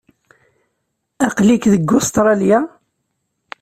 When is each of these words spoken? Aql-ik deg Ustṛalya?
Aql-ik 1.25 1.63
deg 1.73 1.83
Ustṛalya? 1.97 2.59